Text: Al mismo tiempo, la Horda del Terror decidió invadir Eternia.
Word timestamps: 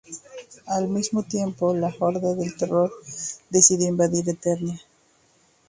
Al 0.65 0.87
mismo 0.87 1.21
tiempo, 1.21 1.75
la 1.75 1.93
Horda 1.99 2.33
del 2.33 2.57
Terror 2.57 2.91
decidió 3.51 3.87
invadir 3.87 4.27
Eternia. 4.27 4.81